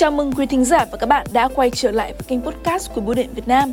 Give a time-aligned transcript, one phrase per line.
[0.00, 2.90] Chào mừng quý thính giả và các bạn đã quay trở lại với kênh podcast
[2.94, 3.72] của Bưu điện Việt Nam.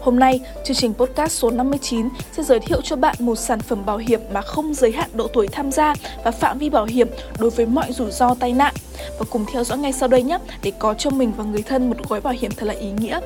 [0.00, 3.86] Hôm nay, chương trình podcast số 59 sẽ giới thiệu cho bạn một sản phẩm
[3.86, 5.94] bảo hiểm mà không giới hạn độ tuổi tham gia
[6.24, 8.74] và phạm vi bảo hiểm đối với mọi rủi ro tai nạn.
[9.18, 11.88] Và cùng theo dõi ngay sau đây nhé để có cho mình và người thân
[11.90, 13.20] một gói bảo hiểm thật là ý nghĩa.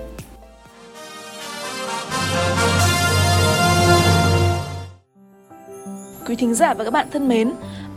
[6.26, 7.52] Quý thính giả và các bạn thân mến,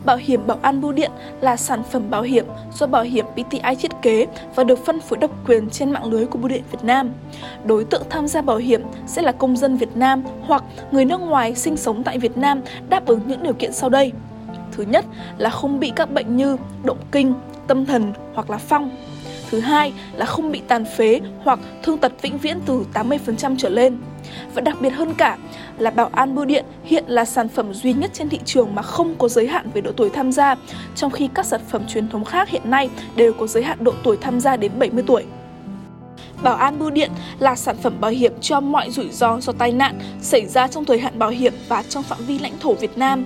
[0.06, 1.10] Bảo hiểm bảo an bưu điện
[1.40, 5.18] là sản phẩm bảo hiểm do bảo hiểm PTI thiết kế và được phân phối
[5.18, 7.10] độc quyền trên mạng lưới của Bưu điện Việt Nam.
[7.64, 11.20] Đối tượng tham gia bảo hiểm sẽ là công dân Việt Nam hoặc người nước
[11.20, 14.12] ngoài sinh sống tại Việt Nam đáp ứng những điều kiện sau đây.
[14.76, 15.04] Thứ nhất
[15.38, 17.34] là không bị các bệnh như động kinh,
[17.66, 18.90] tâm thần hoặc là phong.
[19.50, 23.68] Thứ hai là không bị tàn phế hoặc thương tật vĩnh viễn từ 80% trở
[23.68, 23.98] lên.
[24.54, 25.38] Và đặc biệt hơn cả
[25.78, 28.82] là Bảo An Bưu Điện hiện là sản phẩm duy nhất trên thị trường mà
[28.82, 30.54] không có giới hạn về độ tuổi tham gia,
[30.94, 33.92] trong khi các sản phẩm truyền thống khác hiện nay đều có giới hạn độ
[34.04, 35.24] tuổi tham gia đến 70 tuổi.
[36.42, 39.72] Bảo an bưu điện là sản phẩm bảo hiểm cho mọi rủi ro do tai
[39.72, 42.98] nạn xảy ra trong thời hạn bảo hiểm và trong phạm vi lãnh thổ Việt
[42.98, 43.24] Nam.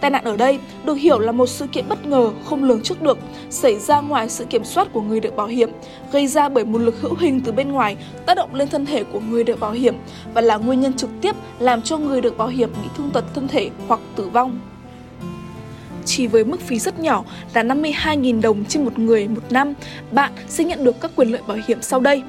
[0.00, 3.02] Tai nạn ở đây được hiểu là một sự kiện bất ngờ không lường trước
[3.02, 3.18] được,
[3.50, 5.70] xảy ra ngoài sự kiểm soát của người được bảo hiểm,
[6.12, 9.04] gây ra bởi một lực hữu hình từ bên ngoài tác động lên thân thể
[9.04, 9.94] của người được bảo hiểm
[10.34, 13.24] và là nguyên nhân trực tiếp làm cho người được bảo hiểm bị thương tật
[13.34, 14.60] thân thể hoặc tử vong
[16.04, 19.74] chỉ với mức phí rất nhỏ là 52.000 đồng trên một người một năm,
[20.10, 22.22] bạn sẽ nhận được các quyền lợi bảo hiểm sau đây.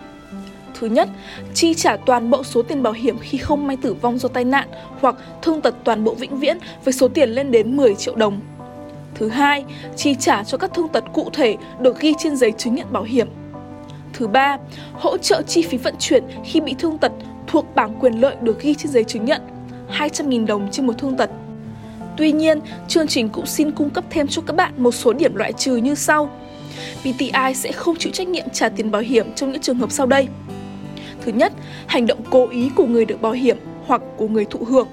[0.80, 1.10] Thứ nhất,
[1.54, 4.44] chi trả toàn bộ số tiền bảo hiểm khi không may tử vong do tai
[4.44, 4.68] nạn
[5.00, 8.40] hoặc thương tật toàn bộ vĩnh viễn với số tiền lên đến 10 triệu đồng.
[9.16, 12.76] Thứ hai, chi trả cho các thương tật cụ thể được ghi trên giấy chứng
[12.76, 13.28] nhận bảo hiểm.
[14.14, 14.58] Thứ ba,
[14.94, 17.12] hỗ trợ chi phí vận chuyển khi bị thương tật
[17.48, 19.42] thuộc bảng quyền lợi được ghi trên giấy chứng nhận
[19.98, 21.30] 200.000 đồng trên một thương tật.
[22.18, 25.36] Tuy nhiên, chương trình cũng xin cung cấp thêm cho các bạn một số điểm
[25.36, 26.30] loại trừ như sau.
[27.02, 30.06] PTI sẽ không chịu trách nhiệm trả tiền bảo hiểm trong những trường hợp sau
[30.06, 30.28] đây.
[31.22, 31.54] Thứ nhất,
[31.88, 34.88] hành động cố ý của người được bảo hiểm hoặc của người thụ hưởng.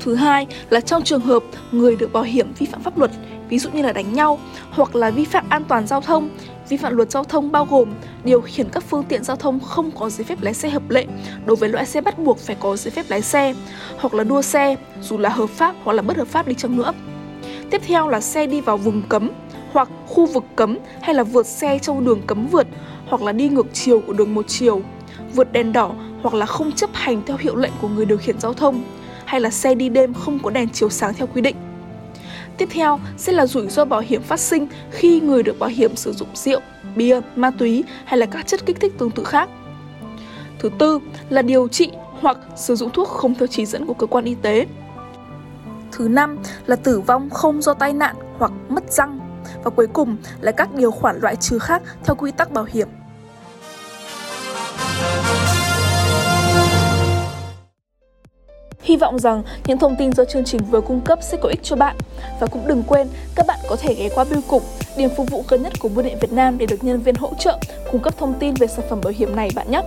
[0.00, 3.10] Thứ hai là trong trường hợp người được bảo hiểm vi phạm pháp luật,
[3.48, 4.38] ví dụ như là đánh nhau
[4.70, 6.28] hoặc là vi phạm an toàn giao thông.
[6.68, 7.88] Vi phạm luật giao thông bao gồm
[8.24, 11.06] điều khiển các phương tiện giao thông không có giấy phép lái xe hợp lệ
[11.46, 13.54] đối với loại xe bắt buộc phải có giấy phép lái xe
[13.98, 16.76] hoặc là đua xe dù là hợp pháp hoặc là bất hợp pháp đi chăng
[16.76, 16.92] nữa.
[17.70, 19.30] Tiếp theo là xe đi vào vùng cấm
[19.76, 22.66] hoặc khu vực cấm hay là vượt xe trong đường cấm vượt
[23.08, 24.80] hoặc là đi ngược chiều của đường một chiều,
[25.34, 28.40] vượt đèn đỏ hoặc là không chấp hành theo hiệu lệnh của người điều khiển
[28.40, 28.84] giao thông,
[29.24, 31.56] hay là xe đi đêm không có đèn chiếu sáng theo quy định.
[32.56, 35.96] Tiếp theo sẽ là rủi ro bảo hiểm phát sinh khi người được bảo hiểm
[35.96, 36.60] sử dụng rượu,
[36.96, 39.48] bia, ma túy hay là các chất kích thích tương tự khác.
[40.58, 40.98] Thứ tư
[41.28, 44.34] là điều trị hoặc sử dụng thuốc không theo chỉ dẫn của cơ quan y
[44.34, 44.66] tế.
[45.92, 49.25] Thứ năm là tử vong không do tai nạn hoặc mất răng
[49.64, 52.88] và cuối cùng là các điều khoản loại trừ khác theo quy tắc bảo hiểm.
[58.82, 61.60] Hy vọng rằng những thông tin do chương trình vừa cung cấp sẽ có ích
[61.62, 61.96] cho bạn.
[62.40, 64.62] Và cũng đừng quên, các bạn có thể ghé qua bưu cục,
[64.96, 67.34] điểm phục vụ gần nhất của Bưu điện Việt Nam để được nhân viên hỗ
[67.38, 67.58] trợ
[67.92, 69.82] cung cấp thông tin về sản phẩm bảo hiểm này bạn nhé.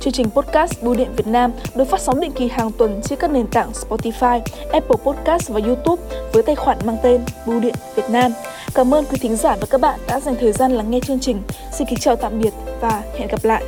[0.00, 3.18] Chương trình podcast Bưu điện Việt Nam được phát sóng định kỳ hàng tuần trên
[3.18, 4.40] các nền tảng Spotify,
[4.72, 6.02] Apple Podcast và YouTube
[6.32, 8.32] với tài khoản mang tên Bưu điện Việt Nam.
[8.74, 11.20] Cảm ơn quý thính giả và các bạn đã dành thời gian lắng nghe chương
[11.20, 11.42] trình.
[11.72, 13.64] Xin kính chào tạm biệt và hẹn gặp lại.